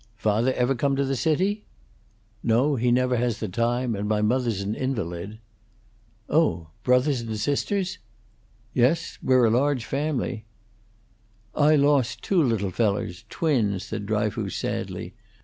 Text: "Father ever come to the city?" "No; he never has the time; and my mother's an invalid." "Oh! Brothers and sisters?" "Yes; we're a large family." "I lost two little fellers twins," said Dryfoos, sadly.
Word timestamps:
"Father 0.17 0.51
ever 0.53 0.73
come 0.73 0.95
to 0.95 1.05
the 1.05 1.15
city?" 1.15 1.63
"No; 2.41 2.75
he 2.75 2.91
never 2.91 3.17
has 3.17 3.39
the 3.39 3.47
time; 3.47 3.95
and 3.95 4.07
my 4.09 4.19
mother's 4.19 4.61
an 4.61 4.73
invalid." 4.73 5.37
"Oh! 6.27 6.69
Brothers 6.83 7.21
and 7.21 7.37
sisters?" 7.39 7.99
"Yes; 8.73 9.19
we're 9.21 9.45
a 9.45 9.51
large 9.51 9.85
family." 9.85 10.43
"I 11.53 11.75
lost 11.75 12.23
two 12.23 12.41
little 12.41 12.71
fellers 12.71 13.25
twins," 13.29 13.83
said 13.83 14.07
Dryfoos, 14.07 14.55
sadly. 14.55 15.13